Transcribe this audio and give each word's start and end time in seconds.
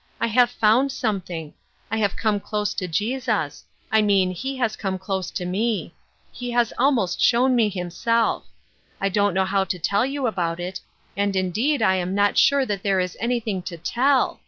I 0.19 0.25
have 0.25 0.49
found 0.49 0.91
something. 0.91 1.53
I 1.91 1.97
have 1.97 2.15
come 2.15 2.39
close 2.39 2.73
to 2.73 2.87
Jesus— 2.87 3.65
I 3.91 4.01
mean 4.01 4.31
he 4.31 4.57
has 4.57 4.75
come 4.75 4.97
close 4.97 5.29
to 5.29 5.45
me. 5.45 5.93
He 6.31 6.49
has 6.49 6.73
al 6.79 6.91
most 6.91 7.21
shown 7.21 7.55
me 7.55 7.69
himself. 7.69 8.47
I 8.99 9.09
don't 9.09 9.35
know 9.35 9.45
how 9.45 9.63
to 9.65 9.77
fcell 9.77 10.09
you 10.09 10.25
about 10.25 10.59
it, 10.59 10.79
and 11.15 11.35
indeed 11.35 11.83
I 11.83 11.97
am 11.97 12.15
not 12.15 12.35
sure 12.39 12.65
that 12.65 12.81
316 12.81 12.81
Ruth 12.81 12.81
Erskine's 12.81 12.81
Crosses. 12.81 12.83
there 12.83 12.99
is 12.99 13.17
anything 13.21 13.61
to 13.61 13.77
tell. 13.77 14.39